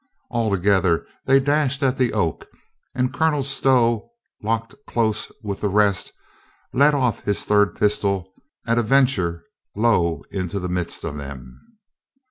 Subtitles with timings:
[0.31, 2.47] All together they dashed at the oak
[2.95, 4.09] and Colonel Stow,
[4.41, 6.11] locked close with the rest,
[6.73, 8.33] let off his third pistol
[8.65, 9.43] at a venture
[9.75, 11.61] low into the midst of them.